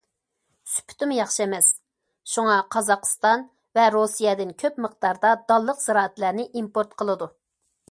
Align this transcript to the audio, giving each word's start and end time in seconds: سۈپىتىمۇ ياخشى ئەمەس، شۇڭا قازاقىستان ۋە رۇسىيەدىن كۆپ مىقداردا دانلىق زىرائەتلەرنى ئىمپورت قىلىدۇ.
سۈپىتىمۇ 0.75 1.17
ياخشى 1.17 1.43
ئەمەس، 1.45 1.67
شۇڭا 2.31 2.55
قازاقىستان 2.77 3.45
ۋە 3.79 3.85
رۇسىيەدىن 3.97 4.57
كۆپ 4.65 4.81
مىقداردا 4.87 5.37
دانلىق 5.53 5.85
زىرائەتلەرنى 5.87 6.51
ئىمپورت 6.51 7.01
قىلىدۇ. 7.05 7.33